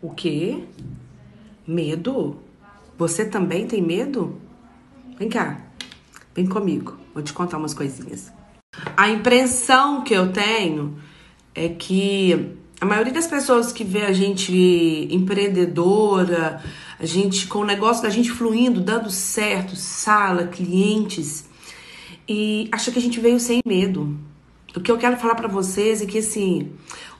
O 0.00 0.10
quê? 0.10 0.62
Medo? 1.66 2.36
Você 2.96 3.24
também 3.24 3.66
tem 3.66 3.82
medo? 3.82 4.40
Vem 5.18 5.28
cá, 5.28 5.60
vem 6.34 6.46
comigo, 6.46 6.96
vou 7.12 7.22
te 7.22 7.32
contar 7.32 7.58
umas 7.58 7.74
coisinhas. 7.74 8.32
A 8.96 9.08
impressão 9.08 10.04
que 10.04 10.14
eu 10.14 10.32
tenho 10.32 10.96
é 11.54 11.68
que 11.68 12.54
a 12.80 12.86
maioria 12.86 13.12
das 13.12 13.26
pessoas 13.26 13.72
que 13.72 13.82
vê 13.82 14.02
a 14.02 14.12
gente 14.12 15.08
empreendedora, 15.10 16.62
a 16.98 17.04
gente 17.04 17.48
com 17.48 17.58
o 17.58 17.64
negócio 17.64 18.04
da 18.04 18.10
gente 18.10 18.30
fluindo, 18.30 18.80
dando 18.80 19.10
certo, 19.10 19.74
sala, 19.74 20.46
clientes, 20.46 21.48
e 22.28 22.68
acha 22.70 22.92
que 22.92 22.98
a 22.98 23.02
gente 23.02 23.18
veio 23.18 23.40
sem 23.40 23.60
medo. 23.66 24.16
O 24.76 24.80
que 24.80 24.92
eu 24.92 24.98
quero 24.98 25.16
falar 25.16 25.34
para 25.34 25.48
vocês 25.48 26.00
é 26.00 26.06
que 26.06 26.18
assim, 26.18 26.70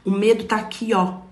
o 0.04 0.12
medo 0.12 0.44
tá 0.44 0.56
aqui, 0.56 0.94
ó, 0.94 1.27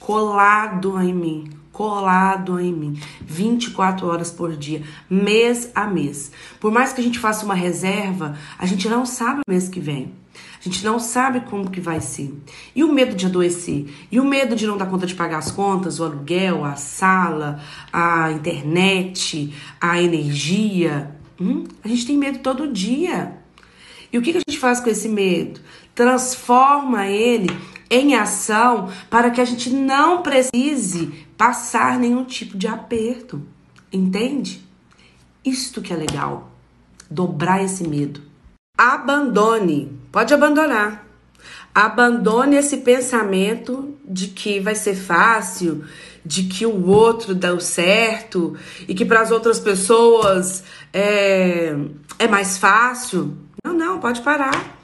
colado 0.00 1.00
em 1.00 1.14
mim, 1.14 1.50
colado 1.70 2.58
em 2.58 2.72
mim, 2.72 3.00
24 3.20 4.06
horas 4.08 4.32
por 4.32 4.56
dia, 4.56 4.82
mês 5.08 5.70
a 5.74 5.86
mês. 5.86 6.32
Por 6.58 6.72
mais 6.72 6.92
que 6.92 7.00
a 7.00 7.04
gente 7.04 7.20
faça 7.20 7.44
uma 7.44 7.54
reserva, 7.54 8.36
a 8.58 8.66
gente 8.66 8.88
não 8.88 9.06
sabe 9.06 9.42
o 9.46 9.50
mês 9.50 9.68
que 9.68 9.78
vem. 9.78 10.12
A 10.34 10.62
gente 10.68 10.84
não 10.84 10.98
sabe 10.98 11.40
como 11.40 11.70
que 11.70 11.80
vai 11.80 12.00
ser. 12.00 12.34
E 12.74 12.84
o 12.84 12.92
medo 12.92 13.14
de 13.16 13.24
adoecer? 13.24 13.86
E 14.10 14.20
o 14.20 14.24
medo 14.24 14.54
de 14.54 14.66
não 14.66 14.76
dar 14.76 14.86
conta 14.86 15.06
de 15.06 15.14
pagar 15.14 15.38
as 15.38 15.50
contas, 15.50 15.98
o 15.98 16.04
aluguel, 16.04 16.64
a 16.64 16.76
sala, 16.76 17.62
a 17.90 18.30
internet, 18.30 19.54
a 19.80 20.02
energia? 20.02 21.16
Hum? 21.40 21.64
A 21.82 21.88
gente 21.88 22.06
tem 22.06 22.16
medo 22.16 22.40
todo 22.40 22.70
dia. 22.70 23.38
E 24.12 24.18
o 24.18 24.22
que, 24.22 24.32
que 24.32 24.38
a 24.38 24.42
gente 24.46 24.58
faz 24.58 24.80
com 24.80 24.90
esse 24.90 25.08
medo? 25.08 25.60
Transforma 25.94 27.06
ele 27.06 27.48
em 27.90 28.14
ação 28.14 28.88
para 29.10 29.30
que 29.30 29.40
a 29.40 29.44
gente 29.44 29.68
não 29.70 30.22
precise 30.22 31.26
passar 31.36 31.98
nenhum 31.98 32.24
tipo 32.24 32.56
de 32.56 32.68
aperto. 32.68 33.42
Entende? 33.92 34.64
Isto 35.44 35.82
que 35.82 35.92
é 35.92 35.96
legal. 35.96 36.52
Dobrar 37.10 37.62
esse 37.64 37.86
medo. 37.88 38.22
Abandone. 38.78 39.98
Pode 40.12 40.32
abandonar. 40.32 41.06
Abandone 41.74 42.56
esse 42.56 42.78
pensamento 42.78 43.96
de 44.04 44.28
que 44.28 44.60
vai 44.60 44.74
ser 44.74 44.94
fácil, 44.94 45.84
de 46.24 46.44
que 46.44 46.66
o 46.66 46.86
outro 46.86 47.34
deu 47.34 47.60
certo 47.60 48.56
e 48.86 48.94
que 48.94 49.04
para 49.04 49.20
as 49.20 49.30
outras 49.30 49.58
pessoas 49.58 50.62
é, 50.92 51.74
é 52.18 52.28
mais 52.28 52.58
fácil. 52.58 53.36
Não, 53.64 53.72
não, 53.72 53.98
pode 53.98 54.20
parar. 54.20 54.78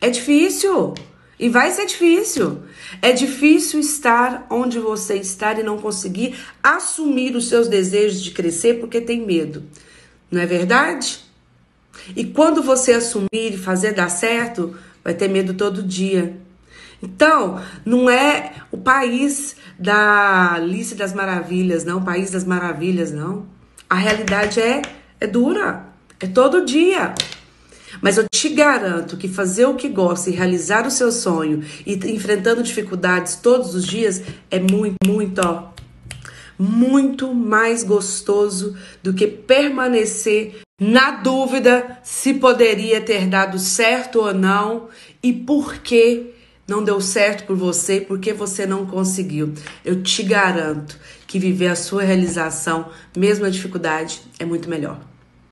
É 0.00 0.10
difícil. 0.10 0.94
E 1.38 1.48
vai 1.48 1.70
ser 1.70 1.86
difícil. 1.86 2.62
É 3.00 3.12
difícil 3.12 3.78
estar 3.80 4.46
onde 4.50 4.78
você 4.78 5.14
está 5.14 5.52
e 5.52 5.62
não 5.62 5.78
conseguir 5.78 6.36
assumir 6.62 7.36
os 7.36 7.48
seus 7.48 7.68
desejos 7.68 8.22
de 8.22 8.32
crescer 8.32 8.80
porque 8.80 9.00
tem 9.00 9.24
medo. 9.24 9.62
Não 10.30 10.40
é 10.40 10.46
verdade? 10.46 11.20
E 12.16 12.24
quando 12.24 12.62
você 12.62 12.92
assumir 12.92 13.28
e 13.32 13.58
fazer 13.58 13.92
dar 13.92 14.08
certo, 14.08 14.76
vai 15.04 15.14
ter 15.14 15.28
medo 15.28 15.54
todo 15.54 15.82
dia. 15.82 16.36
Então, 17.02 17.62
não 17.84 18.10
é 18.10 18.54
o 18.72 18.78
país 18.78 19.54
da 19.78 20.54
Alice 20.54 20.94
das 20.94 21.12
Maravilhas, 21.12 21.84
não, 21.84 21.98
o 21.98 22.04
país 22.04 22.32
das 22.32 22.42
maravilhas, 22.44 23.12
não. 23.12 23.46
A 23.88 23.94
realidade 23.94 24.60
é 24.60 24.82
é 25.20 25.26
dura, 25.26 25.86
é 26.20 26.26
todo 26.26 26.64
dia. 26.64 27.14
Mas 28.00 28.16
eu 28.16 28.26
te 28.28 28.48
garanto 28.48 29.16
que 29.16 29.28
fazer 29.28 29.66
o 29.66 29.74
que 29.74 29.88
gosta 29.88 30.30
e 30.30 30.34
realizar 30.34 30.86
o 30.86 30.90
seu 30.90 31.10
sonho 31.10 31.62
e 31.86 31.94
enfrentando 31.94 32.62
dificuldades 32.62 33.36
todos 33.36 33.74
os 33.74 33.86
dias 33.86 34.22
é 34.50 34.58
muito, 34.58 34.96
muito, 35.06 35.40
ó, 35.44 35.70
muito 36.58 37.32
mais 37.34 37.82
gostoso 37.84 38.76
do 39.02 39.14
que 39.14 39.26
permanecer 39.26 40.60
na 40.80 41.10
dúvida 41.10 41.98
se 42.02 42.34
poderia 42.34 43.00
ter 43.00 43.26
dado 43.26 43.58
certo 43.58 44.20
ou 44.20 44.32
não 44.32 44.88
e 45.22 45.32
por 45.32 45.78
que 45.78 46.34
não 46.68 46.84
deu 46.84 47.00
certo 47.00 47.46
por 47.46 47.56
você, 47.56 48.00
porque 48.00 48.32
você 48.32 48.66
não 48.66 48.84
conseguiu. 48.84 49.54
Eu 49.84 50.02
te 50.02 50.22
garanto 50.22 50.98
que 51.26 51.38
viver 51.38 51.68
a 51.68 51.74
sua 51.74 52.02
realização, 52.02 52.90
mesmo 53.16 53.44
na 53.44 53.50
dificuldade, 53.50 54.20
é 54.38 54.44
muito 54.44 54.68
melhor. 54.68 55.00